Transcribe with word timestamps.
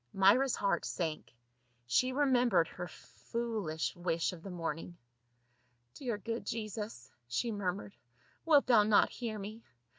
Myra's 0.13 0.55
heart 0.55 0.83
sank; 0.83 1.31
she 1.85 2.11
remembered 2.11 2.67
her 2.67 2.87
foolish 2.87 3.95
90 3.95 3.95
PA 3.95 3.99
UL. 3.99 4.03
wish 4.03 4.33
of 4.33 4.41
the 4.41 4.49
morning." 4.49 4.97
Dear 5.93 6.17
good 6.17 6.43
Jesus," 6.43 7.11
she 7.27 7.51
mur 7.51 7.71
mured, 7.71 7.95
"wilt 8.43 8.65
thou 8.65 8.81
not 8.81 9.11
hear 9.11 9.37
me? 9.37 9.61